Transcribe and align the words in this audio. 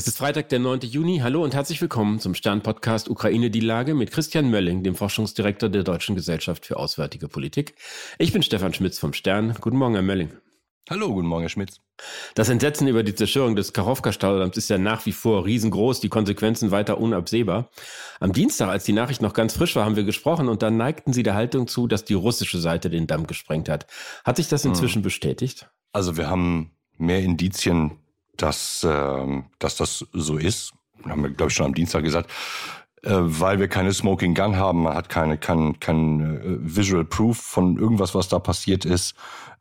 Es 0.00 0.06
ist 0.06 0.16
Freitag, 0.16 0.48
der 0.48 0.60
9. 0.60 0.80
Juni. 0.80 1.18
Hallo 1.18 1.44
und 1.44 1.52
herzlich 1.52 1.78
willkommen 1.82 2.20
zum 2.20 2.34
Stern-Podcast 2.34 3.10
Ukraine 3.10 3.50
die 3.50 3.60
Lage 3.60 3.92
mit 3.92 4.10
Christian 4.10 4.50
Mölling, 4.50 4.82
dem 4.82 4.94
Forschungsdirektor 4.94 5.68
der 5.68 5.82
Deutschen 5.82 6.14
Gesellschaft 6.14 6.64
für 6.64 6.78
Auswärtige 6.78 7.28
Politik. 7.28 7.74
Ich 8.18 8.32
bin 8.32 8.42
Stefan 8.42 8.72
Schmitz 8.72 8.98
vom 8.98 9.12
Stern. 9.12 9.54
Guten 9.60 9.76
Morgen, 9.76 9.92
Herr 9.92 10.02
Mölling. 10.02 10.30
Hallo, 10.88 11.12
guten 11.12 11.26
Morgen, 11.26 11.42
Herr 11.42 11.50
Schmitz. 11.50 11.82
Das 12.34 12.48
Entsetzen 12.48 12.88
über 12.88 13.02
die 13.02 13.14
Zerstörung 13.14 13.56
des 13.56 13.74
Kachowka-Staudamms 13.74 14.56
ist 14.56 14.70
ja 14.70 14.78
nach 14.78 15.04
wie 15.04 15.12
vor 15.12 15.44
riesengroß, 15.44 16.00
die 16.00 16.08
Konsequenzen 16.08 16.70
weiter 16.70 16.96
unabsehbar. 16.96 17.68
Am 18.20 18.32
Dienstag, 18.32 18.70
als 18.70 18.84
die 18.84 18.94
Nachricht 18.94 19.20
noch 19.20 19.34
ganz 19.34 19.52
frisch 19.52 19.76
war, 19.76 19.84
haben 19.84 19.96
wir 19.96 20.04
gesprochen 20.04 20.48
und 20.48 20.62
dann 20.62 20.78
neigten 20.78 21.12
Sie 21.12 21.24
der 21.24 21.34
Haltung 21.34 21.66
zu, 21.66 21.86
dass 21.86 22.06
die 22.06 22.14
russische 22.14 22.58
Seite 22.58 22.88
den 22.88 23.06
Damm 23.06 23.26
gesprengt 23.26 23.68
hat. 23.68 23.86
Hat 24.24 24.36
sich 24.36 24.48
das 24.48 24.64
inzwischen 24.64 25.00
hm. 25.00 25.02
bestätigt? 25.02 25.68
Also 25.92 26.16
wir 26.16 26.30
haben 26.30 26.70
mehr 26.96 27.20
Indizien 27.20 27.98
dass, 28.36 28.84
äh, 28.84 29.42
dass 29.58 29.76
das 29.76 30.06
so 30.12 30.36
ist. 30.36 30.72
Haben 31.08 31.22
wir, 31.22 31.30
glaube 31.30 31.50
ich, 31.50 31.56
schon 31.56 31.66
am 31.66 31.74
Dienstag 31.74 32.04
gesagt. 32.04 32.30
Äh, 33.02 33.12
weil 33.14 33.58
wir 33.58 33.68
keine 33.68 33.92
Smoking 33.92 34.34
Gun 34.34 34.56
haben, 34.56 34.82
man 34.82 34.94
hat 34.94 35.08
keine, 35.08 35.38
kein, 35.38 35.80
kein 35.80 36.20
äh, 36.20 36.56
Visual 36.60 37.04
Proof 37.04 37.38
von 37.38 37.78
irgendwas, 37.78 38.14
was 38.14 38.28
da 38.28 38.38
passiert 38.38 38.84
ist. 38.84 39.14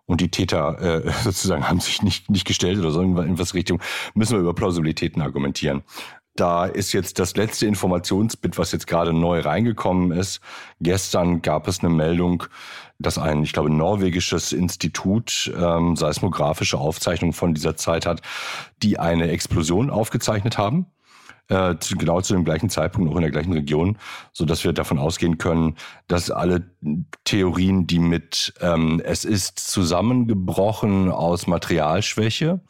Und 0.05 0.21
die 0.21 0.29
Täter 0.29 1.05
äh, 1.05 1.11
sozusagen 1.23 1.69
haben 1.69 1.79
sich 1.79 2.01
nicht, 2.01 2.29
nicht 2.29 2.45
gestellt 2.45 2.79
oder 2.79 2.91
so 2.91 3.01
in 3.01 3.15
irgendwas 3.15 3.53
Richtung, 3.53 3.81
müssen 4.13 4.33
wir 4.33 4.41
über 4.41 4.53
Plausibilitäten 4.53 5.21
argumentieren. 5.21 5.83
Da 6.35 6.65
ist 6.65 6.93
jetzt 6.93 7.19
das 7.19 7.35
letzte 7.35 7.65
Informationsbit, 7.65 8.57
was 8.57 8.71
jetzt 8.71 8.87
gerade 8.87 9.13
neu 9.13 9.41
reingekommen 9.41 10.11
ist. 10.11 10.41
Gestern 10.79 11.41
gab 11.41 11.67
es 11.67 11.79
eine 11.79 11.89
Meldung, 11.89 12.45
dass 12.99 13.17
ein, 13.17 13.43
ich 13.43 13.53
glaube, 13.53 13.69
norwegisches 13.69 14.51
Institut 14.51 15.51
ähm, 15.57 15.95
seismografische 15.95 16.77
Aufzeichnungen 16.77 17.33
von 17.33 17.53
dieser 17.53 17.75
Zeit 17.75 18.05
hat, 18.05 18.21
die 18.83 18.99
eine 18.99 19.29
Explosion 19.29 19.89
aufgezeichnet 19.89 20.57
haben. 20.57 20.87
Äh, 21.47 21.75
genau 21.97 22.21
zu 22.21 22.33
dem 22.33 22.45
gleichen 22.45 22.69
Zeitpunkt, 22.69 23.11
auch 23.11 23.15
in 23.15 23.23
der 23.23 23.31
gleichen 23.31 23.53
Region, 23.53 23.97
so 24.33 24.45
dass 24.45 24.63
wir 24.63 24.73
davon 24.73 24.99
ausgehen 24.99 25.39
können, 25.39 25.77
dass 26.07 26.29
alle 26.29 26.69
Theorien, 27.23 27.87
die 27.87 27.97
mit 27.97 28.53
ähm, 28.61 29.01
es 29.03 29.25
ist 29.25 29.57
zusammengebrochen 29.57 31.09
aus 31.09 31.47
Materialschwäche 31.47 32.61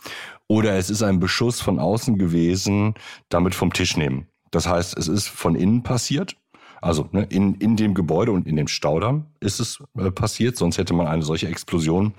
oder 0.47 0.77
es 0.77 0.89
ist 0.89 1.03
ein 1.03 1.19
Beschuss 1.19 1.59
von 1.59 1.77
außen 1.77 2.17
gewesen, 2.17 2.93
damit 3.27 3.53
vom 3.53 3.73
Tisch 3.73 3.97
nehmen. 3.97 4.27
Das 4.49 4.67
heißt, 4.67 4.97
es 4.97 5.09
ist 5.09 5.27
von 5.27 5.55
innen 5.55 5.83
passiert 5.83 6.37
also 6.81 7.09
ne, 7.11 7.23
in, 7.29 7.55
in 7.55 7.75
dem 7.75 7.93
Gebäude 7.93 8.31
und 8.31 8.47
in 8.47 8.55
dem 8.55 8.67
Staudamm 8.67 9.25
ist 9.39 9.59
es 9.59 9.83
äh, 9.97 10.11
passiert, 10.11 10.57
sonst 10.57 10.77
hätte 10.77 10.93
man 10.93 11.07
eine 11.07 11.23
solche 11.23 11.47
Explosion 11.47 12.13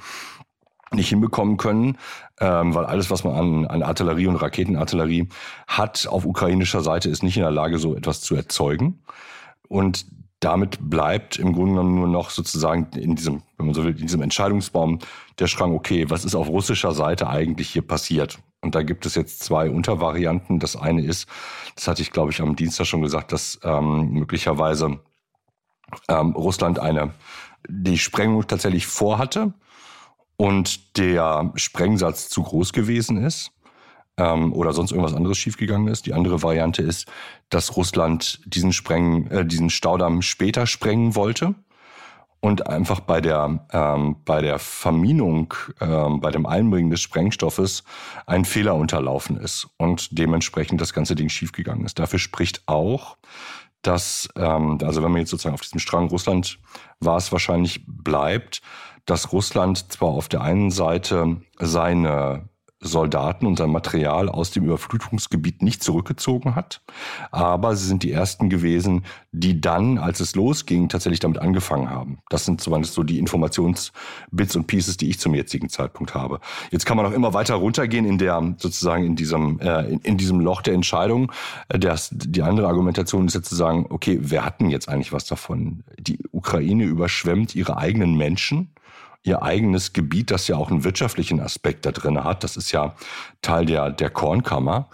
nicht 0.93 1.09
hinbekommen 1.09 1.57
können, 1.57 1.99
ähm, 2.41 2.75
weil 2.75 2.85
alles, 2.85 3.11
was 3.11 3.23
man 3.25 3.35
an, 3.35 3.67
an 3.67 3.83
Artillerie 3.83 4.27
und 4.27 4.37
Raketenartillerie 4.37 5.29
hat 5.69 6.09
auf 6.09 6.25
ukrainischer 6.25 6.81
Seite, 6.81 7.09
ist 7.09 7.23
nicht 7.23 7.37
in 7.37 7.43
der 7.43 7.53
Lage, 7.53 7.79
so 7.79 7.95
etwas 7.95 8.21
zu 8.21 8.35
erzeugen. 8.35 9.01
Und 9.69 10.07
damit 10.41 10.79
bleibt 10.81 11.39
im 11.39 11.53
Grunde 11.53 11.73
genommen 11.73 11.95
nur 11.95 12.09
noch 12.09 12.31
sozusagen 12.31 12.89
in 12.99 13.15
diesem, 13.15 13.43
wenn 13.61 13.67
man 13.67 13.75
so 13.75 13.85
will, 13.85 13.93
in 13.93 14.07
diesem 14.07 14.23
Entscheidungsbaum 14.23 14.99
der 15.39 15.47
Schrank, 15.47 15.75
okay, 15.75 16.09
was 16.09 16.25
ist 16.25 16.35
auf 16.35 16.49
russischer 16.49 16.93
Seite 16.93 17.29
eigentlich 17.29 17.71
hier 17.71 17.87
passiert? 17.87 18.39
Und 18.63 18.75
da 18.75 18.83
gibt 18.83 19.07
es 19.07 19.15
jetzt 19.15 19.43
zwei 19.43 19.71
Untervarianten. 19.71 20.59
Das 20.59 20.77
eine 20.77 21.05
ist, 21.05 21.29
das 21.77 21.89
hatte 21.89 22.03
ich, 22.03 22.11
glaube 22.11 22.33
ich, 22.33 22.41
am 22.41 22.57
Dienstag 22.57 22.87
schon 22.87 23.03
gesagt, 23.03 23.33
dass 23.33 23.61
ähm, 23.63 24.11
möglicherweise 24.11 25.01
ähm, 26.09 26.33
Russland 26.33 26.79
eine 26.79 27.15
die 27.69 27.99
Sprengung 27.99 28.47
tatsächlich 28.47 28.87
vorhatte 28.87 29.53
und 30.37 30.97
der 30.97 31.53
Sprengsatz 31.57 32.29
zu 32.29 32.43
groß 32.43 32.73
gewesen 32.73 33.19
ist 33.19 33.53
ähm, 34.17 34.53
oder 34.53 34.73
sonst 34.73 34.93
irgendwas 34.93 35.15
anderes 35.15 35.39
schiefgegangen 35.39 35.89
ist. 35.89 36.07
Die 36.07 36.15
andere 36.15 36.43
Variante 36.43 36.83
ist, 36.83 37.07
dass 37.51 37.77
Russland 37.77 38.41
diesen, 38.47 38.73
Spreng, 38.73 39.27
äh, 39.27 39.45
diesen 39.45 39.71
Staudamm 39.71 40.23
später 40.23 40.67
sprengen 40.67 41.15
wollte 41.15 41.55
und 42.41 42.67
einfach 42.67 43.01
bei 43.01 43.21
der, 43.21 43.67
ähm, 43.73 44.17
bei 44.25 44.41
der 44.41 44.59
Verminung, 44.59 45.55
ähm, 45.81 46.21
bei 46.21 46.31
dem 46.31 46.47
Einbringen 46.47 46.91
des 46.91 47.01
Sprengstoffes 47.01 47.85
ein 48.27 48.45
Fehler 48.45 48.75
unterlaufen 48.75 49.37
ist 49.37 49.69
und 49.77 50.19
dementsprechend 50.19 50.81
das 50.81 50.95
ganze 50.95 51.15
Ding 51.15 51.29
schiefgegangen 51.29 51.85
ist. 51.85 51.99
Dafür 51.99 52.19
spricht 52.19 52.63
auch, 52.67 53.17
dass, 53.83 54.29
ähm, 54.37 54.79
also 54.83 55.03
wenn 55.03 55.13
man 55.13 55.21
jetzt 55.21 55.31
sozusagen 55.31 55.55
auf 55.55 55.63
diesem 55.63 55.81
Strang 55.81 56.09
Russland 56.09 56.59
war 56.99 57.17
es 57.17 57.33
wahrscheinlich 57.33 57.85
bleibt, 57.87 58.63
dass 59.07 59.33
Russland 59.33 59.93
zwar 59.93 60.11
auf 60.11 60.29
der 60.29 60.43
einen 60.43 60.71
Seite 60.71 61.41
seine 61.59 62.50
Soldaten 62.83 63.47
und 63.47 63.59
sein 63.59 63.71
Material 63.71 64.31
aus 64.31 64.51
dem 64.51 64.65
Überflutungsgebiet 64.65 65.63
nicht 65.63 65.85
zurückgezogen 65.85 66.55
hat. 66.55 66.81
Aber 67.31 67.77
sie 67.77 67.87
sind 67.87 68.03
die 68.03 68.11
ersten 68.11 68.49
gewesen, 68.49 69.05
die 69.33 69.61
dann, 69.61 69.99
als 69.99 70.21
es 70.21 70.35
losging, 70.35 70.89
tatsächlich 70.89 71.21
damit 71.21 71.39
angefangen 71.39 71.91
haben. 71.91 72.19
Das 72.31 72.47
sind 72.47 72.61
zumindest 72.61 72.95
so 72.95 73.03
die 73.03 73.19
Informationsbits 73.19 74.57
und 74.57 74.67
Pieces, 74.67 74.97
die 74.97 75.11
ich 75.11 75.21
zum 75.21 75.35
jetzigen 75.35 75.69
Zeitpunkt 75.69 76.15
habe. 76.15 76.41
Jetzt 76.71 76.87
kann 76.87 76.97
man 76.97 77.05
auch 77.05 77.13
immer 77.13 77.35
weiter 77.35 77.57
runtergehen 77.57 78.07
in 78.07 78.17
der, 78.17 78.55
sozusagen 78.57 79.05
in 79.05 79.15
diesem, 79.15 79.61
äh, 79.61 79.83
in, 79.87 80.01
in 80.01 80.17
diesem 80.17 80.41
Loch 80.41 80.63
der 80.63 80.73
Entscheidung. 80.75 81.33
Das, 81.69 82.09
die 82.13 82.43
andere 82.43 82.67
Argumentation 82.67 83.27
ist 83.27 83.35
jetzt 83.35 83.51
zu 83.51 83.57
sagen, 83.57 83.87
okay, 83.91 84.19
wer 84.23 84.45
hat 84.45 84.61
denn 84.61 84.71
jetzt 84.71 84.89
eigentlich 84.89 85.13
was 85.13 85.27
davon? 85.27 85.85
Die 85.99 86.19
Ukraine 86.33 86.85
überschwemmt 86.85 87.55
ihre 87.55 87.77
eigenen 87.77 88.17
Menschen 88.17 88.71
ihr 89.23 89.43
eigenes 89.43 89.93
Gebiet, 89.93 90.31
das 90.31 90.49
ja 90.49 90.57
auch 90.57 90.71
einen 90.71 90.85
wirtschaftlichen 90.85 91.41
Aspekt 91.41 91.87
da 91.87 91.93
drin 91.93 92.23
hat. 92.23 92.45
Das 92.45 92.57
ist 92.57 92.73
ja 92.73 92.95
Teil 93.43 93.67
der, 93.67 93.91
der 93.91 94.11
Kornkammer 94.11 94.89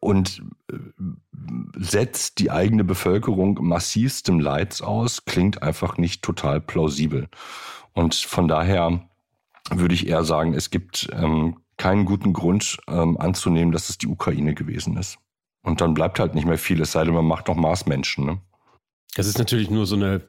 und 0.00 0.42
äh, 0.70 0.76
setzt 1.76 2.38
die 2.38 2.50
eigene 2.50 2.84
Bevölkerung 2.84 3.58
massivstem 3.60 4.38
Leids 4.38 4.82
aus, 4.82 5.24
klingt 5.24 5.62
einfach 5.62 5.98
nicht 5.98 6.22
total 6.22 6.60
plausibel. 6.60 7.28
Und 7.92 8.14
von 8.14 8.48
daher 8.48 9.08
würde 9.70 9.94
ich 9.94 10.06
eher 10.06 10.24
sagen, 10.24 10.54
es 10.54 10.70
gibt 10.70 11.08
ähm, 11.12 11.60
keinen 11.76 12.04
guten 12.04 12.32
Grund 12.32 12.78
ähm, 12.86 13.16
anzunehmen, 13.18 13.72
dass 13.72 13.88
es 13.88 13.98
die 13.98 14.06
Ukraine 14.06 14.54
gewesen 14.54 14.96
ist. 14.96 15.18
Und 15.62 15.80
dann 15.80 15.94
bleibt 15.94 16.20
halt 16.20 16.34
nicht 16.34 16.46
mehr 16.46 16.58
viel, 16.58 16.80
es 16.80 16.92
sei 16.92 17.04
denn, 17.04 17.14
man 17.14 17.24
macht 17.24 17.48
noch 17.48 17.56
Marsmenschen. 17.56 18.26
Ne? 18.26 18.40
Das 19.16 19.26
ist 19.26 19.38
natürlich 19.38 19.70
nur 19.70 19.86
so 19.86 19.96
eine 19.96 20.28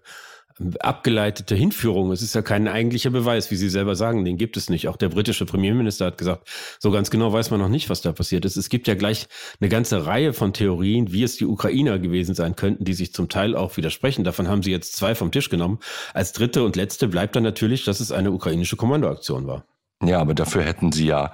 abgeleitete 0.79 1.53
Hinführung. 1.53 2.11
Es 2.11 2.21
ist 2.21 2.33
ja 2.33 2.41
kein 2.41 2.67
eigentlicher 2.67 3.09
Beweis, 3.09 3.51
wie 3.51 3.55
Sie 3.55 3.69
selber 3.69 3.95
sagen, 3.95 4.23
den 4.23 4.37
gibt 4.37 4.55
es 4.55 4.69
nicht. 4.69 4.87
Auch 4.87 4.95
der 4.95 5.09
britische 5.09 5.45
Premierminister 5.45 6.05
hat 6.05 6.17
gesagt, 6.17 6.47
so 6.79 6.91
ganz 6.91 7.09
genau 7.09 7.33
weiß 7.33 7.51
man 7.51 7.59
noch 7.59 7.67
nicht, 7.67 7.89
was 7.89 8.01
da 8.01 8.13
passiert 8.13 8.45
ist. 8.45 8.55
Es 8.55 8.69
gibt 8.69 8.87
ja 8.87 8.95
gleich 8.95 9.27
eine 9.59 9.69
ganze 9.69 10.05
Reihe 10.05 10.31
von 10.31 10.53
Theorien, 10.53 11.11
wie 11.11 11.23
es 11.23 11.35
die 11.35 11.45
Ukrainer 11.45 11.99
gewesen 11.99 12.35
sein 12.35 12.55
könnten, 12.55 12.85
die 12.85 12.93
sich 12.93 13.13
zum 13.13 13.27
Teil 13.27 13.55
auch 13.55 13.75
widersprechen. 13.75 14.23
Davon 14.23 14.47
haben 14.47 14.63
Sie 14.63 14.71
jetzt 14.71 14.95
zwei 14.95 15.13
vom 15.13 15.31
Tisch 15.31 15.49
genommen. 15.49 15.79
Als 16.13 16.31
dritte 16.31 16.63
und 16.63 16.77
letzte 16.77 17.07
bleibt 17.07 17.35
dann 17.35 17.43
natürlich, 17.43 17.83
dass 17.83 17.99
es 17.99 18.13
eine 18.13 18.31
ukrainische 18.31 18.77
Kommandoaktion 18.77 19.47
war. 19.47 19.65
Ja, 20.03 20.19
aber 20.19 20.33
dafür 20.33 20.63
hätten 20.63 20.91
Sie 20.91 21.07
ja 21.07 21.33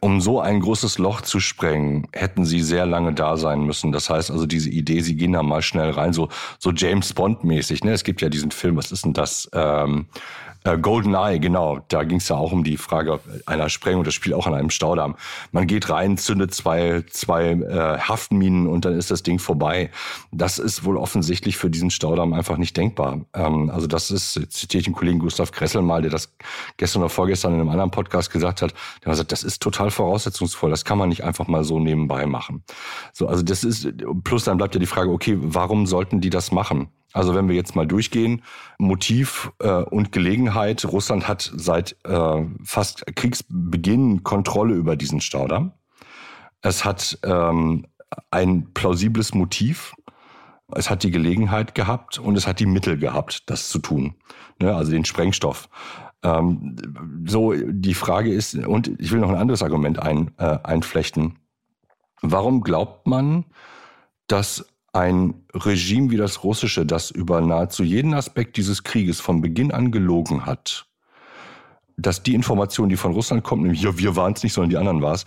um 0.00 0.20
so 0.20 0.40
ein 0.40 0.60
großes 0.60 0.98
Loch 0.98 1.20
zu 1.22 1.40
sprengen, 1.40 2.06
hätten 2.12 2.44
sie 2.44 2.60
sehr 2.60 2.86
lange 2.86 3.12
da 3.12 3.36
sein 3.36 3.64
müssen. 3.64 3.92
Das 3.92 4.10
heißt 4.10 4.30
also, 4.30 4.46
diese 4.46 4.70
Idee, 4.70 5.00
sie 5.00 5.16
gehen 5.16 5.32
da 5.32 5.42
mal 5.42 5.62
schnell 5.62 5.90
rein, 5.90 6.12
so, 6.12 6.28
so 6.58 6.70
James 6.72 7.12
Bond-mäßig. 7.12 7.84
Ne? 7.84 7.92
Es 7.92 8.04
gibt 8.04 8.20
ja 8.22 8.28
diesen 8.28 8.50
Film, 8.50 8.76
was 8.76 8.92
ist 8.92 9.04
denn 9.04 9.12
das? 9.12 9.48
Ähm, 9.52 10.06
äh, 10.64 10.78
Golden 10.78 11.14
Eye, 11.14 11.38
genau. 11.38 11.80
Da 11.88 12.04
ging 12.04 12.18
es 12.18 12.28
ja 12.28 12.36
auch 12.36 12.52
um 12.52 12.64
die 12.64 12.76
Frage 12.76 13.20
einer 13.46 13.68
Sprengung. 13.68 14.04
Das 14.04 14.14
spielt 14.14 14.34
auch 14.34 14.46
an 14.46 14.54
einem 14.54 14.70
Staudamm. 14.70 15.16
Man 15.52 15.66
geht 15.66 15.88
rein, 15.88 16.18
zündet 16.18 16.52
zwei, 16.52 17.04
zwei 17.10 17.52
äh, 17.52 17.98
Haftminen 17.98 18.66
und 18.66 18.84
dann 18.84 18.94
ist 18.94 19.10
das 19.10 19.22
Ding 19.22 19.38
vorbei. 19.38 19.90
Das 20.32 20.58
ist 20.58 20.84
wohl 20.84 20.96
offensichtlich 20.96 21.56
für 21.56 21.70
diesen 21.70 21.90
Staudamm 21.90 22.32
einfach 22.32 22.58
nicht 22.58 22.76
denkbar. 22.76 23.20
Ähm, 23.34 23.70
also 23.70 23.86
das 23.86 24.10
ist, 24.10 24.34
zitiere 24.52 24.80
ich 24.80 24.84
den 24.84 24.94
Kollegen 24.94 25.18
Gustav 25.18 25.52
Kressel 25.52 25.82
mal, 25.82 26.02
der 26.02 26.10
das 26.10 26.34
gestern 26.76 27.02
oder 27.02 27.10
vorgestern 27.10 27.54
in 27.54 27.60
einem 27.60 27.70
anderen 27.70 27.90
Podcast 27.90 28.30
gesagt 28.30 28.62
hat. 28.62 28.72
Der 29.00 29.06
hat 29.06 29.12
gesagt, 29.12 29.32
das 29.32 29.44
ist 29.44 29.62
total 29.62 29.90
voraussetzungsvoll. 29.90 30.70
Das 30.70 30.84
kann 30.84 30.98
man 30.98 31.08
nicht 31.08 31.24
einfach 31.24 31.46
mal 31.48 31.64
so 31.64 31.78
nebenbei 31.78 32.26
machen. 32.26 32.64
So, 33.12 33.26
also 33.28 33.42
das 33.42 33.64
ist, 33.64 33.88
plus 34.24 34.44
dann 34.44 34.58
bleibt 34.58 34.74
ja 34.74 34.80
die 34.80 34.86
Frage, 34.86 35.10
okay, 35.10 35.38
warum 35.40 35.86
sollten 35.86 36.20
die 36.20 36.30
das 36.30 36.52
machen? 36.52 36.90
Also 37.12 37.34
wenn 37.34 37.48
wir 37.48 37.56
jetzt 37.56 37.74
mal 37.74 37.86
durchgehen, 37.86 38.42
Motiv 38.78 39.52
äh, 39.58 39.68
und 39.68 40.12
Gelegenheit. 40.12 40.84
Russland 40.84 41.26
hat 41.26 41.50
seit 41.54 41.96
äh, 42.04 42.46
fast 42.64 43.04
Kriegsbeginn 43.16 44.22
Kontrolle 44.22 44.74
über 44.74 44.96
diesen 44.96 45.20
Staudamm. 45.20 45.72
Es 46.62 46.84
hat 46.84 47.18
ähm, 47.24 47.86
ein 48.30 48.72
plausibles 48.74 49.34
Motiv. 49.34 49.94
Es 50.72 50.88
hat 50.88 51.02
die 51.02 51.10
Gelegenheit 51.10 51.74
gehabt 51.74 52.18
und 52.18 52.36
es 52.36 52.46
hat 52.46 52.60
die 52.60 52.66
Mittel 52.66 52.96
gehabt, 52.96 53.50
das 53.50 53.68
zu 53.70 53.80
tun. 53.80 54.14
Ne, 54.60 54.74
also 54.74 54.92
den 54.92 55.04
Sprengstoff. 55.04 55.68
Ähm, 56.22 56.76
so, 57.26 57.54
die 57.54 57.94
Frage 57.94 58.32
ist, 58.32 58.54
und 58.54 58.88
ich 59.00 59.10
will 59.10 59.20
noch 59.20 59.30
ein 59.30 59.36
anderes 59.36 59.62
Argument 59.62 59.98
ein, 59.98 60.32
äh, 60.36 60.58
einflechten. 60.62 61.38
Warum 62.22 62.60
glaubt 62.60 63.06
man, 63.06 63.46
dass 64.26 64.66
ein 64.92 65.44
Regime 65.54 66.10
wie 66.10 66.16
das 66.16 66.42
russische, 66.42 66.84
das 66.84 67.10
über 67.10 67.40
nahezu 67.40 67.82
jeden 67.82 68.14
Aspekt 68.14 68.56
dieses 68.56 68.82
Krieges 68.82 69.20
von 69.20 69.40
Beginn 69.40 69.72
an 69.72 69.92
gelogen 69.92 70.46
hat, 70.46 70.86
dass 71.96 72.22
die 72.22 72.34
Information, 72.34 72.88
die 72.88 72.96
von 72.96 73.12
Russland 73.12 73.44
kommt, 73.44 73.62
nämlich 73.62 73.82
ja, 73.82 73.96
wir 73.98 74.16
waren 74.16 74.32
es 74.32 74.42
nicht, 74.42 74.52
sondern 74.52 74.70
die 74.70 74.76
anderen 74.76 75.02
war 75.02 75.14
es, 75.14 75.24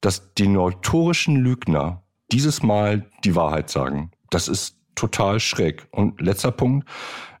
dass 0.00 0.32
die 0.34 0.48
notorischen 0.48 1.36
Lügner 1.36 2.02
dieses 2.32 2.62
Mal 2.62 3.10
die 3.24 3.34
Wahrheit 3.34 3.70
sagen. 3.70 4.12
Das 4.30 4.48
ist 4.48 4.76
total 5.00 5.40
schräg. 5.40 5.86
Und 5.90 6.20
letzter 6.20 6.52
Punkt. 6.52 6.88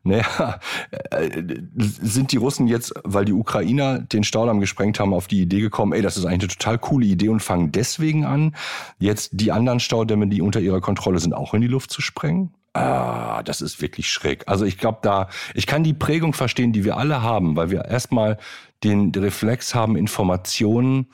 Naja, 0.02 0.58
äh, 1.10 1.42
sind 1.76 2.32
die 2.32 2.38
Russen 2.38 2.66
jetzt, 2.66 2.94
weil 3.04 3.26
die 3.26 3.34
Ukrainer 3.34 3.98
den 3.98 4.24
Staudamm 4.24 4.60
gesprengt 4.60 4.98
haben, 4.98 5.12
auf 5.12 5.26
die 5.26 5.42
Idee 5.42 5.60
gekommen, 5.60 5.92
ey, 5.92 6.00
das 6.00 6.16
ist 6.16 6.24
eigentlich 6.24 6.50
eine 6.50 6.58
total 6.58 6.78
coole 6.78 7.06
Idee 7.06 7.28
und 7.28 7.40
fangen 7.40 7.70
deswegen 7.70 8.24
an, 8.24 8.56
jetzt 8.98 9.30
die 9.34 9.52
anderen 9.52 9.80
Staudämme, 9.80 10.26
die 10.26 10.40
unter 10.40 10.60
ihrer 10.60 10.80
Kontrolle 10.80 11.18
sind, 11.18 11.34
auch 11.34 11.52
in 11.52 11.60
die 11.60 11.66
Luft 11.66 11.90
zu 11.90 12.00
sprengen? 12.00 12.54
Ah, 12.72 13.42
das 13.42 13.60
ist 13.60 13.82
wirklich 13.82 14.08
schräg. 14.08 14.44
Also 14.46 14.64
ich 14.64 14.78
glaube 14.78 15.00
da, 15.02 15.28
ich 15.54 15.66
kann 15.66 15.82
die 15.82 15.92
Prägung 15.92 16.32
verstehen, 16.32 16.72
die 16.72 16.84
wir 16.84 16.96
alle 16.96 17.20
haben, 17.20 17.56
weil 17.56 17.70
wir 17.70 17.84
erstmal 17.84 18.38
den 18.84 19.12
Reflex 19.14 19.74
haben, 19.74 19.96
Informationen 19.96 21.08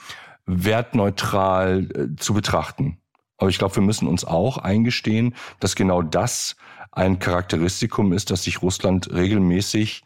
wertneutral 0.44 1.88
äh, 1.94 2.16
zu 2.16 2.34
betrachten. 2.34 2.98
Aber 3.38 3.50
ich 3.50 3.58
glaube, 3.58 3.76
wir 3.76 3.82
müssen 3.82 4.08
uns 4.08 4.24
auch 4.24 4.58
eingestehen, 4.58 5.34
dass 5.60 5.76
genau 5.76 6.02
das 6.02 6.56
ein 6.92 7.18
Charakteristikum 7.18 8.12
ist, 8.12 8.30
dass 8.30 8.44
sich 8.44 8.62
Russland 8.62 9.12
regelmäßig 9.12 10.02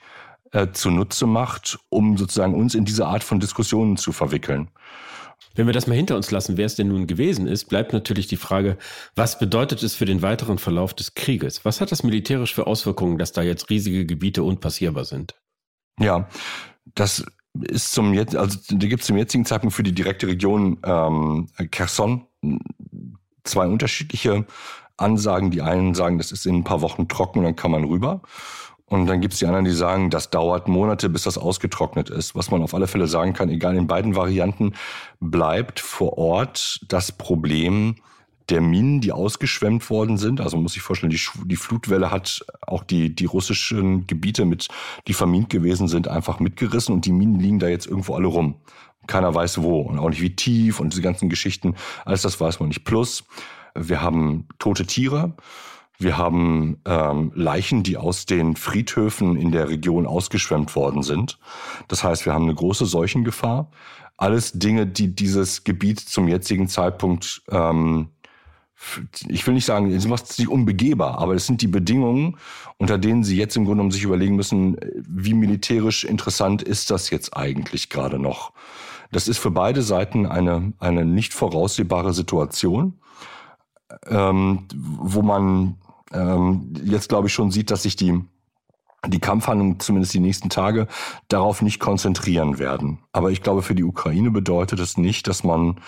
äh, 0.52 0.68
zunutze 0.72 1.26
macht, 1.26 1.78
um 1.88 2.16
sozusagen 2.16 2.54
uns 2.54 2.74
in 2.74 2.84
diese 2.84 3.06
Art 3.06 3.22
von 3.22 3.38
Diskussionen 3.38 3.96
zu 3.96 4.12
verwickeln. 4.12 4.68
Wenn 5.54 5.66
wir 5.66 5.72
das 5.72 5.86
mal 5.86 5.94
hinter 5.94 6.16
uns 6.16 6.30
lassen, 6.30 6.56
wer 6.56 6.66
es 6.66 6.76
denn 6.76 6.88
nun 6.88 7.06
gewesen 7.06 7.46
ist, 7.46 7.66
bleibt 7.66 7.92
natürlich 7.92 8.26
die 8.26 8.36
Frage, 8.36 8.76
was 9.14 9.38
bedeutet 9.38 9.82
es 9.82 9.94
für 9.94 10.04
den 10.04 10.22
weiteren 10.22 10.58
Verlauf 10.58 10.94
des 10.94 11.14
Krieges? 11.14 11.64
Was 11.64 11.80
hat 11.80 11.90
das 11.92 12.02
militärisch 12.02 12.54
für 12.54 12.66
Auswirkungen, 12.66 13.18
dass 13.18 13.32
da 13.32 13.42
jetzt 13.42 13.70
riesige 13.70 14.06
Gebiete 14.06 14.42
unpassierbar 14.42 15.04
sind? 15.04 15.34
Ja, 15.98 16.28
das 16.94 17.24
ist 17.54 17.92
zum 17.92 18.14
jetzt, 18.14 18.36
also 18.36 18.58
da 18.70 18.86
gibt 18.86 19.00
es 19.00 19.06
zum 19.06 19.16
jetzigen 19.16 19.44
Zeitpunkt 19.44 19.74
für 19.74 19.82
die 19.82 19.92
direkte 19.92 20.28
Region 20.28 20.78
ähm, 20.84 21.48
Kherson 21.70 22.26
zwei 23.44 23.66
unterschiedliche 23.66 24.46
Ansagen. 24.96 25.50
Die 25.50 25.62
einen 25.62 25.94
sagen, 25.94 26.18
das 26.18 26.32
ist 26.32 26.46
in 26.46 26.56
ein 26.56 26.64
paar 26.64 26.82
Wochen 26.82 27.08
trocken, 27.08 27.42
dann 27.42 27.56
kann 27.56 27.70
man 27.70 27.84
rüber. 27.84 28.20
Und 28.86 29.06
dann 29.06 29.20
gibt 29.20 29.34
es 29.34 29.38
die 29.38 29.46
anderen, 29.46 29.64
die 29.64 29.70
sagen, 29.70 30.10
das 30.10 30.30
dauert 30.30 30.66
Monate, 30.66 31.08
bis 31.08 31.22
das 31.22 31.38
ausgetrocknet 31.38 32.10
ist. 32.10 32.34
Was 32.34 32.50
man 32.50 32.60
auf 32.62 32.74
alle 32.74 32.88
Fälle 32.88 33.06
sagen 33.06 33.34
kann, 33.34 33.48
egal 33.48 33.76
in 33.76 33.86
beiden 33.86 34.16
Varianten, 34.16 34.74
bleibt 35.20 35.78
vor 35.78 36.18
Ort 36.18 36.80
das 36.88 37.12
Problem 37.12 37.94
der 38.50 38.60
Minen, 38.60 39.00
die 39.00 39.12
ausgeschwemmt 39.12 39.88
worden 39.90 40.18
sind. 40.18 40.40
Also 40.40 40.56
muss 40.56 40.72
sich 40.72 40.82
vorstellen, 40.82 41.10
die, 41.10 41.20
die 41.44 41.56
Flutwelle 41.56 42.10
hat 42.10 42.44
auch 42.66 42.82
die, 42.82 43.14
die 43.14 43.26
russischen 43.26 44.08
Gebiete, 44.08 44.44
mit, 44.44 44.66
die 45.06 45.14
vermint 45.14 45.50
gewesen 45.50 45.86
sind, 45.86 46.08
einfach 46.08 46.40
mitgerissen 46.40 46.92
und 46.92 47.06
die 47.06 47.12
Minen 47.12 47.38
liegen 47.38 47.60
da 47.60 47.68
jetzt 47.68 47.86
irgendwo 47.86 48.14
alle 48.14 48.26
rum. 48.26 48.56
Keiner 49.10 49.34
weiß 49.34 49.62
wo 49.62 49.80
und 49.80 49.98
auch 49.98 50.08
nicht 50.08 50.22
wie 50.22 50.36
tief 50.36 50.80
und 50.80 50.92
diese 50.92 51.02
ganzen 51.02 51.28
Geschichten. 51.28 51.74
Alles 52.04 52.22
das 52.22 52.40
weiß 52.40 52.60
man 52.60 52.68
nicht. 52.68 52.84
Plus, 52.84 53.24
wir 53.74 54.00
haben 54.00 54.46
tote 54.58 54.86
Tiere. 54.86 55.34
Wir 55.98 56.16
haben 56.16 56.80
ähm, 56.86 57.32
Leichen, 57.34 57.82
die 57.82 57.96
aus 57.98 58.24
den 58.24 58.56
Friedhöfen 58.56 59.36
in 59.36 59.50
der 59.50 59.68
Region 59.68 60.06
ausgeschwemmt 60.06 60.74
worden 60.74 61.02
sind. 61.02 61.38
Das 61.88 62.04
heißt, 62.04 62.24
wir 62.24 62.32
haben 62.32 62.44
eine 62.44 62.54
große 62.54 62.86
Seuchengefahr. 62.86 63.70
Alles 64.16 64.52
Dinge, 64.52 64.86
die 64.86 65.14
dieses 65.14 65.64
Gebiet 65.64 66.00
zum 66.00 66.28
jetzigen 66.28 66.68
Zeitpunkt, 66.68 67.42
ähm, 67.50 68.08
ich 69.28 69.46
will 69.46 69.54
nicht 69.54 69.66
sagen, 69.66 69.92
es 69.92 70.06
macht 70.06 70.38
nicht 70.38 70.48
unbegehbar, 70.48 71.18
aber 71.18 71.34
es 71.34 71.46
sind 71.46 71.60
die 71.60 71.66
Bedingungen, 71.68 72.38
unter 72.78 72.96
denen 72.96 73.24
sie 73.24 73.36
jetzt 73.36 73.56
im 73.56 73.66
Grunde 73.66 73.82
um 73.82 73.90
sich 73.90 74.04
überlegen 74.04 74.36
müssen, 74.36 74.78
wie 75.06 75.34
militärisch 75.34 76.04
interessant 76.04 76.62
ist 76.62 76.90
das 76.90 77.10
jetzt 77.10 77.36
eigentlich 77.36 77.90
gerade 77.90 78.18
noch. 78.18 78.52
Das 79.12 79.28
ist 79.28 79.38
für 79.38 79.50
beide 79.50 79.82
Seiten 79.82 80.26
eine, 80.26 80.72
eine 80.78 81.04
nicht 81.04 81.34
voraussehbare 81.34 82.12
Situation, 82.12 83.00
ähm, 84.06 84.66
wo 84.74 85.22
man 85.22 85.76
ähm, 86.12 86.72
jetzt, 86.84 87.08
glaube 87.08 87.28
ich, 87.28 87.34
schon 87.34 87.50
sieht, 87.50 87.70
dass 87.70 87.82
sich 87.82 87.96
die 87.96 88.24
die 89.06 89.18
Kampfhandlungen 89.18 89.80
zumindest 89.80 90.12
die 90.12 90.20
nächsten 90.20 90.50
Tage 90.50 90.86
darauf 91.28 91.62
nicht 91.62 91.80
konzentrieren 91.80 92.58
werden. 92.58 92.98
Aber 93.12 93.30
ich 93.30 93.42
glaube, 93.42 93.62
für 93.62 93.74
die 93.74 93.84
Ukraine 93.84 94.30
bedeutet 94.30 94.78
es 94.78 94.98
nicht, 94.98 95.26
dass 95.26 95.42
man 95.42 95.80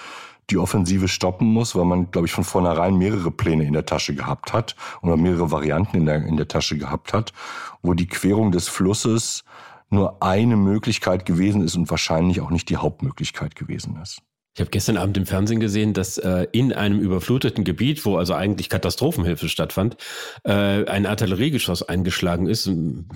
die 0.51 0.59
Offensive 0.59 1.09
stoppen 1.09 1.47
muss, 1.47 1.77
weil 1.77 1.85
man, 1.85 2.11
glaube 2.11 2.27
ich, 2.27 2.33
von 2.33 2.45
vornherein 2.45 2.97
mehrere 2.97 3.31
Pläne 3.31 3.65
in 3.65 3.75
der 3.75 3.87
Tasche 3.87 4.15
gehabt 4.15 4.53
hat 4.53 4.77
oder 5.03 5.17
mehrere 5.17 5.51
Varianten 5.51 5.99
in 5.99 6.07
der, 6.07 6.25
in 6.25 6.37
der 6.37 6.49
Tasche 6.49 6.77
gehabt 6.77 7.13
hat, 7.13 7.33
wo 7.83 7.95
die 7.95 8.09
Querung 8.09 8.51
des 8.51 8.69
Flusses 8.69 9.45
nur 9.93 10.23
eine 10.23 10.57
Möglichkeit 10.57 11.27
gewesen 11.27 11.63
ist 11.63 11.77
und 11.77 11.91
wahrscheinlich 11.91 12.41
auch 12.41 12.51
nicht 12.51 12.69
die 12.69 12.77
Hauptmöglichkeit 12.77 13.55
gewesen 13.55 13.99
ist. 14.03 14.23
Ich 14.55 14.61
habe 14.61 14.71
gestern 14.71 14.99
Abend 14.99 15.17
im 15.17 15.25
Fernsehen 15.25 15.61
gesehen, 15.61 15.95
dass 15.95 16.19
äh, 16.19 16.47
in 16.53 16.75
einem 16.75 17.01
überfluteten 17.01 17.65
Gebiet, 17.65 18.05
wo 18.05 18.19
also 18.19 18.35
eigentlich 18.35 18.69
Katastrophenhilfe 18.69 19.49
stattfand, 19.49 19.97
äh, 20.45 20.53
ein 20.53 21.07
Artilleriegeschoss 21.07 21.83
eingeschlagen 21.89 22.47
ist, 22.47 22.67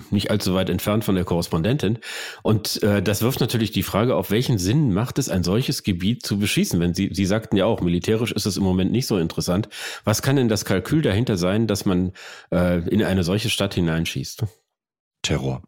nicht 0.09 0.31
allzu 0.31 0.55
weit 0.55 0.71
entfernt 0.71 1.03
von 1.03 1.13
der 1.13 1.25
Korrespondentin. 1.25 1.99
Und 2.41 2.81
äh, 2.81 3.03
das 3.03 3.21
wirft 3.21 3.39
natürlich 3.39 3.69
die 3.69 3.83
Frage, 3.83 4.15
auf 4.15 4.31
welchen 4.31 4.57
Sinn 4.57 4.91
macht 4.91 5.19
es, 5.19 5.29
ein 5.29 5.43
solches 5.43 5.83
Gebiet 5.83 6.25
zu 6.25 6.39
beschießen? 6.39 6.79
Wenn 6.79 6.95
Sie, 6.95 7.11
Sie 7.13 7.27
sagten 7.27 7.55
ja 7.55 7.65
auch, 7.65 7.81
militärisch 7.81 8.31
ist 8.31 8.47
es 8.47 8.57
im 8.57 8.63
Moment 8.63 8.91
nicht 8.91 9.05
so 9.05 9.19
interessant. 9.19 9.69
Was 10.05 10.23
kann 10.23 10.37
denn 10.37 10.49
das 10.49 10.65
Kalkül 10.65 11.03
dahinter 11.03 11.37
sein, 11.37 11.67
dass 11.67 11.85
man 11.85 12.13
äh, 12.51 12.79
in 12.89 13.03
eine 13.03 13.23
solche 13.23 13.51
Stadt 13.51 13.75
hineinschießt? 13.75 14.43
Terror 15.21 15.61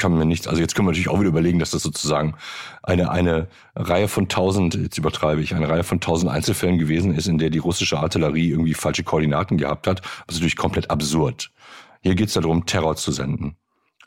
kann 0.00 0.16
mir 0.16 0.24
nichts, 0.24 0.48
also 0.48 0.60
jetzt 0.60 0.74
können 0.74 0.88
wir 0.88 0.92
natürlich 0.92 1.10
auch 1.10 1.20
wieder 1.20 1.28
überlegen, 1.28 1.58
dass 1.58 1.70
das 1.70 1.82
sozusagen 1.82 2.34
eine, 2.82 3.10
eine 3.10 3.48
Reihe 3.76 4.08
von 4.08 4.28
tausend, 4.28 4.74
jetzt 4.74 4.98
übertreibe 4.98 5.42
ich, 5.42 5.54
eine 5.54 5.68
Reihe 5.68 5.84
von 5.84 6.00
tausend 6.00 6.32
Einzelfällen 6.32 6.78
gewesen 6.78 7.14
ist, 7.14 7.28
in 7.28 7.38
der 7.38 7.50
die 7.50 7.58
russische 7.58 7.98
Artillerie 7.98 8.50
irgendwie 8.50 8.74
falsche 8.74 9.04
Koordinaten 9.04 9.58
gehabt 9.58 9.86
hat. 9.86 10.00
Das 10.00 10.34
ist 10.34 10.40
natürlich 10.40 10.56
komplett 10.56 10.90
absurd. 10.90 11.52
Hier 12.00 12.14
geht 12.14 12.28
es 12.28 12.34
darum, 12.34 12.66
Terror 12.66 12.96
zu 12.96 13.12
senden. 13.12 13.56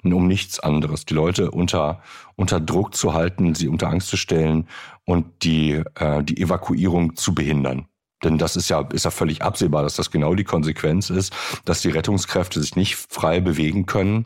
Um 0.04 0.28
nichts 0.28 0.60
anderes. 0.60 1.06
Die 1.06 1.13
Leute 1.13 1.51
unter, 1.51 2.01
unter 2.36 2.60
Druck 2.60 2.94
zu 2.94 3.13
halten, 3.13 3.56
sie 3.56 3.69
unter 3.69 3.88
Angst 3.88 4.10
zu 4.10 4.18
stellen 4.18 4.68
und 5.06 5.44
die, 5.44 5.81
äh, 5.96 6.24
die 6.24 6.42
Evakuierung 6.42 7.16
zu 7.16 7.34
behindern. 7.34 7.86
Denn 8.24 8.38
das 8.38 8.56
ist 8.56 8.69
ja, 8.69 8.81
ist 8.81 9.06
ja 9.06 9.12
völlig 9.12 9.42
absehbar, 9.42 9.84
dass 9.84 9.96
das 9.96 10.12
genau 10.12 10.34
die 10.34 10.44
Konsequenz 10.44 11.10
ist, 11.10 11.34
dass 11.66 11.81
die 11.81 11.89
Rettungskräfte 11.89 12.62
sich 12.62 12.75
nicht 12.75 12.96
frei 12.96 13.39
bewegen 13.39 13.86
können, 13.86 14.25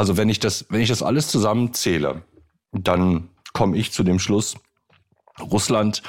also 0.00 0.16
wenn 0.16 0.30
ich 0.30 0.38
das, 0.40 0.64
wenn 0.70 0.80
ich 0.80 0.88
das 0.88 1.02
alles 1.02 1.28
zusammenzähle, 1.28 2.22
dann 2.72 3.28
komme 3.52 3.76
ich 3.76 3.92
zu 3.92 4.02
dem 4.02 4.18
Schluss, 4.18 4.56
Russland 5.38 6.02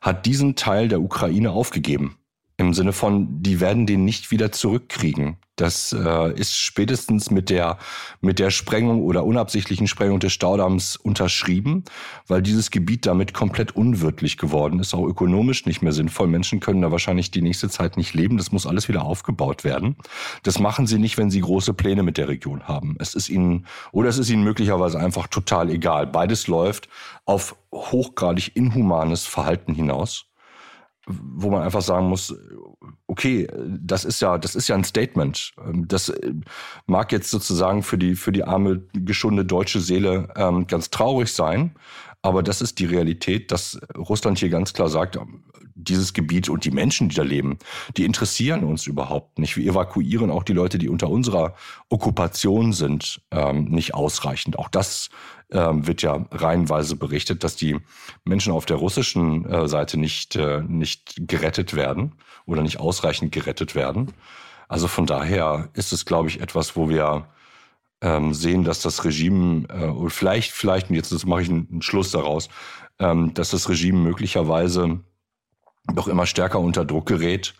hat 0.00 0.26
diesen 0.26 0.54
Teil 0.54 0.86
der 0.86 1.00
Ukraine 1.00 1.50
aufgegeben. 1.50 2.16
Im 2.56 2.74
Sinne 2.74 2.92
von, 2.92 3.42
die 3.42 3.60
werden 3.60 3.86
den 3.86 4.04
nicht 4.04 4.30
wieder 4.30 4.52
zurückkriegen. 4.52 5.38
Das 5.56 5.92
äh, 5.92 6.32
ist 6.32 6.56
spätestens 6.56 7.30
mit 7.30 7.50
der, 7.50 7.78
mit 8.20 8.38
der 8.38 8.50
Sprengung 8.50 9.02
oder 9.02 9.24
unabsichtlichen 9.24 9.86
Sprengung 9.86 10.18
des 10.18 10.32
Staudamms 10.32 10.96
unterschrieben, 10.96 11.84
weil 12.26 12.40
dieses 12.40 12.70
Gebiet 12.70 13.04
damit 13.04 13.34
komplett 13.34 13.76
unwirtlich 13.76 14.38
geworden 14.38 14.80
ist, 14.80 14.94
auch 14.94 15.06
ökonomisch 15.06 15.66
nicht 15.66 15.82
mehr 15.82 15.92
sinnvoll. 15.92 16.26
Menschen 16.26 16.60
können 16.60 16.80
da 16.80 16.90
wahrscheinlich 16.90 17.30
die 17.30 17.42
nächste 17.42 17.68
Zeit 17.68 17.98
nicht 17.98 18.14
leben. 18.14 18.38
Das 18.38 18.50
muss 18.50 18.66
alles 18.66 18.88
wieder 18.88 19.04
aufgebaut 19.04 19.62
werden. 19.62 19.96
Das 20.42 20.58
machen 20.58 20.86
sie 20.86 20.98
nicht, 20.98 21.18
wenn 21.18 21.30
sie 21.30 21.40
große 21.40 21.74
Pläne 21.74 22.02
mit 22.02 22.16
der 22.16 22.28
Region 22.28 22.66
haben. 22.66 22.96
Es 22.98 23.14
ist 23.14 23.28
ihnen, 23.28 23.66
oder 23.92 24.08
es 24.08 24.18
ist 24.18 24.30
ihnen 24.30 24.44
möglicherweise 24.44 24.98
einfach 24.98 25.26
total 25.26 25.68
egal. 25.68 26.06
Beides 26.06 26.46
läuft 26.46 26.88
auf 27.26 27.56
hochgradig 27.72 28.56
inhumanes 28.56 29.26
Verhalten 29.26 29.74
hinaus 29.74 30.31
wo 31.06 31.50
man 31.50 31.62
einfach 31.62 31.82
sagen 31.82 32.08
muss, 32.08 32.34
okay, 33.06 33.48
das 33.66 34.04
ist 34.04 34.20
ja, 34.20 34.38
das 34.38 34.54
ist 34.54 34.68
ja 34.68 34.76
ein 34.76 34.84
Statement. 34.84 35.52
Das 35.74 36.12
mag 36.86 37.12
jetzt 37.12 37.30
sozusagen 37.30 37.82
für 37.82 37.98
die, 37.98 38.14
für 38.14 38.32
die 38.32 38.44
arme, 38.44 38.82
geschundene 38.92 39.44
deutsche 39.44 39.80
Seele 39.80 40.28
ähm, 40.36 40.66
ganz 40.66 40.90
traurig 40.90 41.32
sein, 41.32 41.74
aber 42.22 42.42
das 42.42 42.62
ist 42.62 42.78
die 42.78 42.86
Realität, 42.86 43.50
dass 43.50 43.80
Russland 43.96 44.38
hier 44.38 44.48
ganz 44.48 44.72
klar 44.72 44.88
sagt, 44.88 45.18
dieses 45.74 46.12
Gebiet 46.12 46.48
und 46.48 46.64
die 46.64 46.70
Menschen, 46.70 47.08
die 47.08 47.16
da 47.16 47.22
leben, 47.22 47.58
die 47.96 48.04
interessieren 48.04 48.62
uns 48.62 48.86
überhaupt 48.86 49.38
nicht. 49.38 49.56
Wir 49.56 49.72
evakuieren 49.72 50.30
auch 50.30 50.44
die 50.44 50.52
Leute, 50.52 50.78
die 50.78 50.88
unter 50.88 51.08
unserer 51.08 51.54
Okkupation 51.88 52.72
sind, 52.72 53.20
ähm, 53.32 53.64
nicht 53.64 53.94
ausreichend. 53.94 54.58
Auch 54.58 54.68
das 54.68 55.10
ähm, 55.50 55.86
wird 55.86 56.02
ja 56.02 56.26
reihenweise 56.30 56.96
berichtet, 56.96 57.42
dass 57.42 57.56
die 57.56 57.78
Menschen 58.24 58.52
auf 58.52 58.66
der 58.66 58.76
russischen 58.76 59.44
äh, 59.46 59.66
Seite 59.66 59.98
nicht, 59.98 60.36
äh, 60.36 60.62
nicht 60.62 61.14
gerettet 61.26 61.74
werden 61.74 62.14
oder 62.46 62.62
nicht 62.62 62.78
ausreichend 62.78 63.32
gerettet 63.32 63.74
werden. 63.74 64.12
Also 64.68 64.88
von 64.88 65.06
daher 65.06 65.70
ist 65.74 65.92
es, 65.92 66.04
glaube 66.04 66.28
ich, 66.28 66.40
etwas, 66.40 66.76
wo 66.76 66.88
wir 66.88 67.26
ähm, 68.02 68.34
sehen, 68.34 68.64
dass 68.64 68.82
das 68.82 69.04
Regime, 69.04 69.66
äh, 69.68 70.10
vielleicht, 70.10 70.52
vielleicht, 70.52 70.90
und 70.90 70.96
jetzt 70.96 71.26
mache 71.26 71.42
ich 71.42 71.48
einen 71.48 71.82
Schluss 71.82 72.10
daraus, 72.10 72.48
ähm, 72.98 73.32
dass 73.34 73.50
das 73.50 73.68
Regime 73.68 73.98
möglicherweise 73.98 75.00
doch 75.94 76.08
immer 76.08 76.26
stärker 76.26 76.60
unter 76.60 76.84
Druck 76.84 77.06
gerät 77.06 77.54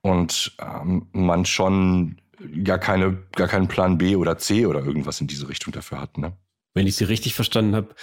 und 0.00 0.56
ähm, 0.60 1.06
man 1.12 1.44
schon 1.44 2.20
gar 2.64 2.78
keine, 2.78 3.22
gar 3.36 3.48
keinen 3.48 3.68
Plan 3.68 3.98
B 3.98 4.16
oder 4.16 4.38
C 4.38 4.66
oder 4.66 4.84
irgendwas 4.84 5.20
in 5.20 5.26
diese 5.26 5.48
Richtung 5.48 5.72
dafür 5.72 6.00
hat. 6.00 6.18
Ne? 6.18 6.32
Wenn 6.74 6.86
ich 6.86 6.96
Sie 6.96 7.04
richtig 7.04 7.34
verstanden 7.34 7.76
habe, 7.76 7.94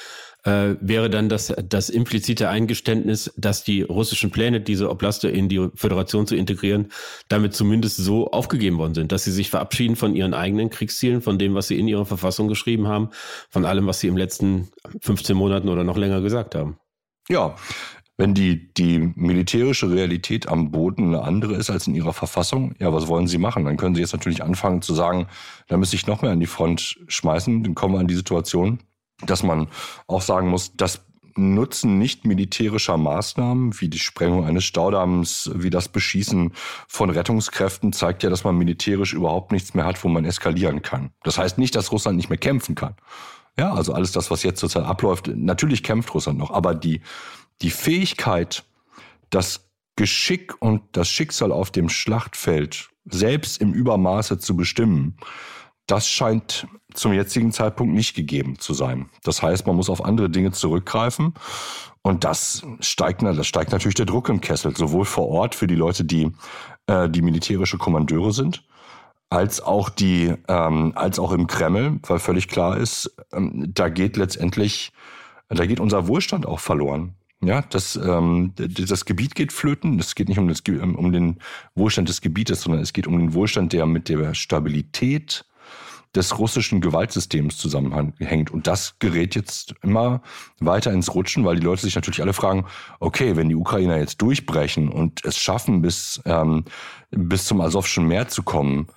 äh, 0.44 0.76
wäre 0.80 1.10
dann 1.10 1.28
das, 1.28 1.54
das 1.68 1.90
implizite 1.90 2.50
Eingeständnis, 2.50 3.34
dass 3.36 3.64
die 3.64 3.82
russischen 3.82 4.32
Pläne, 4.32 4.62
diese 4.62 4.90
Oblaste 4.90 5.28
in 5.28 5.50
die 5.50 5.70
Föderation 5.76 6.28
zu 6.28 6.36
integrieren, 6.36 6.92
damit 7.28 7.54
zumindest 7.54 7.98
so 7.98 8.32
aufgegeben 8.32 8.78
worden 8.78 8.94
sind, 8.94 9.12
dass 9.12 9.26
sie 9.26 9.32
sich 9.32 9.50
verabschieden 9.50 9.96
von 9.96 10.16
ihren 10.16 10.34
eigenen 10.34 10.70
Kriegszielen, 10.70 11.22
von 11.22 11.38
dem, 11.38 11.56
was 11.56 11.68
sie 11.68 11.78
in 11.78 11.88
ihrer 11.88 12.06
Verfassung 12.06 12.48
geschrieben 12.48 12.88
haben, 12.88 13.10
von 13.50 13.66
allem, 13.66 13.88
was 13.88 14.00
sie 14.00 14.08
im 14.08 14.18
letzten 14.18 14.70
15 15.02 15.36
Monaten 15.36 15.68
oder 15.68 15.84
noch 15.84 15.98
länger 15.98 16.22
gesagt 16.22 16.56
haben. 16.56 16.78
Ja, 17.28 17.56
wenn 18.20 18.34
die, 18.34 18.74
die 18.74 19.14
militärische 19.16 19.90
Realität 19.90 20.50
am 20.50 20.72
Boden 20.72 21.16
eine 21.16 21.24
andere 21.24 21.56
ist 21.56 21.70
als 21.70 21.88
in 21.88 21.96
ihrer 21.96 22.12
Verfassung, 22.12 22.76
ja, 22.78 22.92
was 22.92 23.08
wollen 23.08 23.28
sie 23.28 23.38
machen? 23.38 23.64
Dann 23.64 23.78
können 23.78 23.96
sie 23.96 24.02
jetzt 24.02 24.12
natürlich 24.12 24.44
anfangen 24.44 24.82
zu 24.82 24.94
sagen, 24.94 25.28
da 25.70 25.78
müsste 25.78 25.96
ich 25.96 26.06
noch 26.06 26.22
mehr 26.22 26.32
an 26.32 26.42
die 26.42 26.46
Front 26.46 27.00
schmeißen, 27.08 27.64
dann 27.64 27.76
kommen 27.76 27.96
wir 27.96 28.02
an 28.02 28.10
die 28.10 28.16
Situation, 28.16 28.80
dass 29.26 29.42
man 29.42 29.70
auch 30.08 30.22
sagen 30.22 30.50
muss, 30.50 30.76
das 30.76 31.06
Nutzen 31.38 31.98
nicht 31.98 32.26
militärischer 32.26 32.98
Maßnahmen 32.98 33.80
wie 33.80 33.88
die 33.88 34.00
Sprengung 34.00 34.44
eines 34.44 34.66
Staudamms, 34.66 35.50
wie 35.56 35.70
das 35.70 35.88
Beschießen 35.88 36.52
von 36.90 37.10
Rettungskräften 37.10 37.94
zeigt 37.94 38.24
ja, 38.24 38.30
dass 38.30 38.44
man 38.44 38.58
militärisch 38.58 39.14
überhaupt 39.14 39.54
nichts 39.54 39.76
mehr 39.76 39.86
hat, 39.86 40.04
wo 40.04 40.10
man 40.10 40.26
eskalieren 40.26 40.82
kann. 40.82 41.12
Das 41.24 41.38
heißt 41.38 41.58
nicht, 41.58 41.74
dass 41.74 41.94
Russland 41.94 42.18
nicht 42.18 42.30
mehr 42.30 42.38
kämpfen 42.38 42.76
kann. 42.76 42.96
Ja, 43.58 43.74
also 43.74 43.94
alles 43.94 44.12
das, 44.12 44.30
was 44.30 44.44
jetzt 44.44 44.60
sozusagen 44.60 44.86
abläuft, 44.86 45.32
natürlich 45.34 45.84
kämpft 45.84 46.14
Russland 46.14 46.38
noch, 46.38 46.52
aber 46.52 46.76
die, 46.76 47.02
die 47.62 47.72
Fähigkeit, 47.72 48.64
das 49.30 49.70
Geschick 49.96 50.62
und 50.62 50.82
das 50.94 51.10
Schicksal 51.10 51.52
auf 51.52 51.72
dem 51.72 51.90
Schlachtfeld 51.90 52.90
selbst 53.06 53.62
im 53.62 53.74
Übermaße 53.74 54.40
zu 54.40 54.56
bestimmen, 54.56 55.18
das 55.90 56.08
scheint 56.08 56.68
zum 56.94 57.14
jetzigen 57.14 57.52
Zeitpunkt 57.52 57.94
nicht 57.94 58.16
gegeben 58.16 58.60
zu 58.60 58.74
sein. 58.74 59.10
Das 59.24 59.42
heißt, 59.42 59.66
man 59.66 59.76
muss 59.76 59.90
auf 59.90 60.06
andere 60.06 60.30
Dinge 60.30 60.52
zurückgreifen. 60.52 61.34
Und 62.04 62.24
das 62.24 62.64
steigt, 62.80 63.24
das 63.24 63.48
steigt 63.48 63.72
natürlich 63.72 63.96
der 63.96 64.06
Druck 64.06 64.30
im 64.30 64.40
Kessel, 64.40 64.76
sowohl 64.76 65.06
vor 65.06 65.28
Ort 65.28 65.56
für 65.56 65.68
die 65.68 65.76
Leute, 65.76 66.06
die, 66.06 66.32
äh, 66.88 67.10
die 67.10 67.22
militärische 67.24 67.78
Kommandeure 67.78 68.32
sind, 68.32 68.64
als 69.30 69.62
auch 69.62 69.90
die, 69.90 70.34
ähm, 70.48 70.94
als 70.96 71.20
auch 71.20 71.32
im 71.32 71.48
Kreml, 71.48 72.00
weil 72.04 72.20
völlig 72.20 72.48
klar 72.48 72.78
ist, 72.78 73.16
ähm, 73.34 73.72
da 73.74 73.90
geht 73.90 74.16
letztendlich, 74.16 74.92
da 75.50 75.66
geht 75.66 75.80
unser 75.80 76.08
Wohlstand 76.08 76.46
auch 76.46 76.60
verloren. 76.60 77.16
Ja, 77.42 77.62
das, 77.62 77.96
ähm, 77.96 78.54
das 78.56 79.06
Gebiet 79.06 79.34
geht 79.34 79.54
flöten. 79.54 79.98
Es 79.98 80.16
geht 80.16 80.28
nicht 80.28 80.40
um, 80.40 80.50
das, 80.50 80.62
um 80.68 81.12
den 81.14 81.40
Wohlstand 81.74 82.10
des 82.10 82.20
Gebietes, 82.20 82.62
sondern 82.62 82.82
es 82.82 82.92
geht 82.92 83.08
um 83.08 83.18
den 83.18 83.34
Wohlstand, 83.34 83.72
der 83.72 83.86
mit 83.86 84.10
der 84.10 84.34
Stabilität 84.34 85.46
des 86.16 86.38
russischen 86.40 86.82
Gewaltsystems 86.82 87.58
zusammenhängt. 87.58 88.52
Und 88.52 88.68
das 88.68 88.98
gerät 89.00 89.36
jetzt 89.36 89.76
immer 89.84 90.22
weiter 90.60 90.92
ins 90.92 91.14
Rutschen, 91.14 91.46
weil 91.46 91.56
die 91.56 91.66
Leute 91.66 91.84
sich 91.84 91.96
natürlich 91.96 92.22
alle 92.22 92.34
fragen, 92.34 92.66
okay, 93.00 93.36
wenn 93.36 93.50
die 93.50 93.56
Ukrainer 93.56 93.98
jetzt 93.98 94.22
durchbrechen 94.22 94.90
und 94.90 95.24
es 95.24 95.38
schaffen, 95.38 95.82
bis, 95.82 96.22
ähm, 96.26 96.66
bis 97.12 97.46
zum 97.46 97.62
Asowschen 97.62 98.08
Meer 98.08 98.28
zu 98.28 98.44
kommen, 98.44 98.88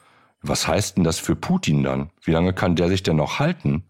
was 0.41 0.67
heißt 0.67 0.97
denn 0.97 1.05
das 1.05 1.19
für 1.19 1.37
Putin 1.37 1.85
dann? 1.85 2.11
Wie 2.23 2.33
lange 2.33 2.53
kann 2.53 2.77
der 2.77 2.89
sich 2.89 3.03
denn 3.03 3.17
noch 3.17 3.39
halten? 3.39 3.85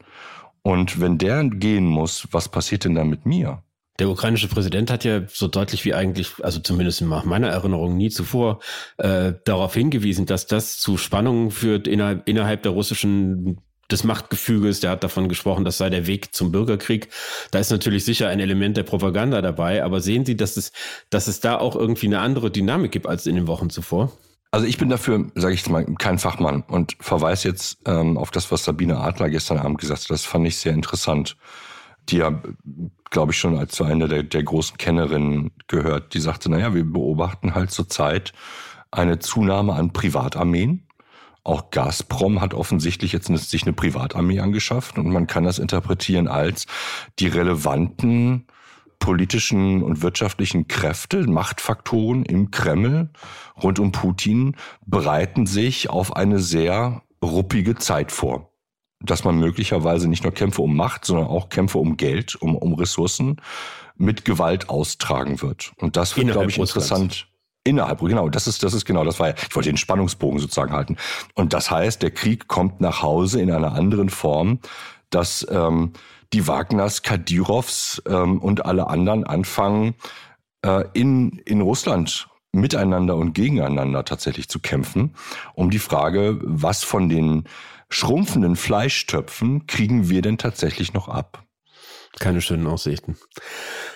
Und 0.63 1.01
wenn 1.01 1.17
der 1.17 1.45
gehen 1.45 1.87
muss, 1.87 2.29
was 2.33 2.49
passiert 2.49 2.85
denn 2.85 2.95
dann 2.95 3.09
mit 3.09 3.25
mir? 3.25 3.63
Der 3.99 4.09
ukrainische 4.09 4.49
Präsident 4.49 4.91
hat 4.91 5.05
ja 5.05 5.23
so 5.29 5.49
deutlich 5.49 5.85
wie 5.85 5.95
eigentlich, 5.95 6.43
also 6.43 6.61
zumindest 6.61 7.03
in 7.03 7.09
meiner 7.09 7.49
Erinnerung 7.49 7.97
nie 7.97 8.09
zuvor, 8.09 8.61
äh, 8.97 9.35
darauf 9.45 9.75
hingewiesen, 9.75 10.25
dass 10.25 10.47
das 10.47 10.79
zu 10.79 10.97
Spannungen 10.97 11.51
führt 11.51 11.87
innerhalb, 11.87 12.27
innerhalb 12.27 12.63
der 12.63 12.73
russischen 12.73 13.59
des 13.91 14.05
Machtgefüges, 14.05 14.81
der 14.81 14.91
hat 14.91 15.05
davon 15.05 15.29
gesprochen, 15.29 15.65
das 15.65 15.77
sei 15.77 15.91
der 15.91 16.07
Weg 16.07 16.35
zum 16.35 16.51
Bürgerkrieg. 16.51 17.09
Da 17.51 17.59
ist 17.59 17.71
natürlich 17.71 18.05
sicher 18.05 18.29
ein 18.29 18.41
Element 18.41 18.77
der 18.77 18.85
Propaganda 18.85 19.43
dabei, 19.43 19.85
aber 19.85 20.01
sehen 20.01 20.25
Sie, 20.25 20.37
dass 20.37 20.57
es, 20.57 20.73
dass 21.11 21.29
es 21.29 21.41
da 21.41 21.59
auch 21.59 21.77
irgendwie 21.77 22.07
eine 22.07 22.21
andere 22.21 22.51
Dynamik 22.51 22.93
gibt 22.93 23.07
als 23.07 23.27
in 23.27 23.35
den 23.35 23.47
Wochen 23.47 23.69
zuvor? 23.71 24.11
Also 24.51 24.67
ich 24.67 24.79
bin 24.79 24.89
dafür, 24.89 25.31
sage 25.35 25.55
ich 25.55 25.69
mal, 25.69 25.85
kein 25.99 26.19
Fachmann 26.19 26.63
und 26.63 26.97
verweise 27.01 27.49
jetzt 27.49 27.79
ähm, 27.87 28.19
auf 28.19 28.31
das, 28.31 28.51
was 28.51 28.65
Sabine 28.65 28.99
Adler 28.99 29.31
gestern 29.31 29.59
Abend 29.59 29.79
gesagt 29.79 30.03
hat. 30.03 30.11
Das 30.11 30.25
fand 30.25 30.47
ich 30.47 30.59
sehr 30.59 30.73
interessant 30.73 31.37
die 32.09 32.19
ja, 32.19 32.43
glaube 33.11 33.33
ich, 33.33 33.39
schon 33.39 33.57
als 33.57 33.73
zu 33.73 33.85
einer 33.85 34.09
der, 34.09 34.23
der 34.23 34.43
großen 34.43 34.79
Kennerinnen 34.79 35.53
gehört, 35.69 36.15
die 36.15 36.21
sagte, 36.21 36.51
naja, 36.51 36.75
wir 36.75 36.85
beobachten 36.85 37.55
halt 37.55 37.71
zurzeit 37.71 38.33
eine 38.91 39.19
Zunahme 39.19 39.75
an 39.75 39.93
Privatarmeen. 39.93 40.87
Auch 41.45 41.71
Gazprom 41.71 42.41
hat 42.41 42.55
offensichtlich 42.55 43.13
jetzt 43.13 43.27
sich 43.27 43.63
eine 43.63 43.73
Privatarmee 43.73 44.41
angeschafft 44.41 44.99
und 44.99 45.09
man 45.11 45.27
kann 45.27 45.45
das 45.45 45.59
interpretieren 45.59 46.29
als 46.29 46.67
die 47.19 47.27
relevanten 47.27 48.47
politischen 49.01 49.83
und 49.83 50.03
wirtschaftlichen 50.03 50.69
Kräfte, 50.69 51.27
Machtfaktoren 51.27 52.25
im 52.25 52.53
Kreml 52.53 53.11
rund 53.61 53.81
um 53.81 53.91
Putin 53.91 54.55
bereiten 54.87 55.47
sich 55.47 55.91
auf 55.91 56.15
eine 56.15 56.39
sehr 56.39 57.03
ruppige 57.21 57.75
Zeit 57.75 58.13
vor 58.13 58.52
dass 59.05 59.25
man 59.25 59.39
möglicherweise 59.39 60.09
nicht 60.09 60.23
nur 60.23 60.33
Kämpfe 60.33 60.63
um 60.63 60.77
Macht, 60.77 61.05
sondern 61.05 61.27
auch 61.27 61.49
Kämpfe 61.49 61.79
um 61.79 61.97
Geld, 61.97 62.35
um, 62.37 62.57
um 62.57 62.75
Ressourcen 62.75 63.37
mit 63.97 64.25
Gewalt 64.25 64.69
austragen 64.69 65.43
wird. 65.43 65.73
Und 65.77 65.97
das 65.97 66.17
wird, 66.17 66.29
glaube 66.33 66.51
ich, 66.51 66.59
interessant. 66.59 67.27
Innerhalb, 67.65 68.01
genau, 68.01 68.29
das 68.29 68.49
ist, 68.49 68.65
das 68.65 68.75
ist 68.75 68.85
genau, 68.85 69.05
das 69.05 69.21
war 69.21 69.29
ja, 69.29 69.35
ich 69.49 69.55
wollte 69.55 69.69
den 69.69 69.77
Spannungsbogen 69.77 70.41
sozusagen 70.41 70.73
halten. 70.73 70.97
Und 71.35 71.53
das 71.53 71.71
heißt, 71.71 72.03
der 72.03 72.11
Krieg 72.11 72.49
kommt 72.49 72.81
nach 72.81 73.03
Hause 73.03 73.41
in 73.41 73.53
einer 73.53 73.75
anderen 73.75 74.09
Form, 74.09 74.59
dass 75.11 75.47
ähm, 75.49 75.93
die 76.33 76.49
Wagners, 76.49 77.03
Kadyrovs 77.03 78.03
ähm, 78.09 78.41
und 78.41 78.67
alle 78.67 78.89
anderen 78.89 79.25
anfangen, 79.25 79.95
äh, 80.63 80.85
in, 80.93 81.41
in 81.45 81.61
Russland 81.61 82.29
miteinander 82.53 83.17
und 83.17 83.33
gegeneinander 83.33 84.05
tatsächlich 84.05 84.49
zu 84.49 84.59
kämpfen, 84.59 85.15
um 85.55 85.71
die 85.71 85.79
Frage, 85.79 86.39
was 86.43 86.83
von 86.83 87.09
den 87.09 87.45
schrumpfenden 87.93 88.57
Fleischtöpfen 88.57 89.67
kriegen 89.67 90.09
wir 90.09 90.23
denn 90.23 90.39
tatsächlich 90.39 90.93
noch 90.93 91.09
ab? 91.09 91.45
Keine 92.19 92.41
schönen 92.41 92.67
Aussichten. 92.67 93.17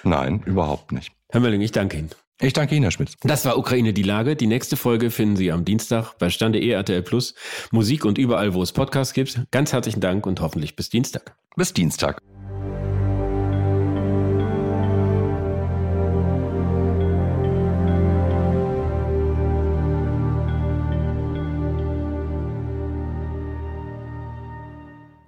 Nein, 0.05 0.43
überhaupt 0.45 0.93
nicht. 0.93 1.13
Herr 1.31 1.41
Mölling, 1.41 1.61
ich 1.61 1.73
danke 1.73 1.99
Ihnen. 1.99 2.11
Ich 2.41 2.53
danke 2.53 2.75
Ihnen, 2.75 2.83
Herr 2.83 2.91
Schmitz. 2.91 3.15
Das 3.23 3.45
war 3.47 3.57
Ukraine 3.59 3.95
die 3.95 4.03
Lage. 4.03 4.37
Die 4.37 4.47
nächste 4.47 4.77
Folge 4.77 5.11
finden 5.11 5.37
Sie 5.37 5.51
am 5.51 5.65
Dienstag 5.65 6.19
bei 6.19 6.29
Stande.de 6.29 6.71
RTL 6.71 7.03
Plus. 7.03 7.35
Musik 7.71 8.05
und 8.05 8.19
überall, 8.19 8.53
wo 8.53 8.63
es 8.63 8.73
Podcasts 8.73 9.15
gibt. 9.15 9.41
Ganz 9.51 9.73
herzlichen 9.73 10.01
Dank 10.01 10.27
und 10.27 10.41
hoffentlich 10.41 10.77
bis 10.77 10.91
Dienstag. 10.91 11.35
Bis 11.57 11.73
Dienstag. 11.73 12.21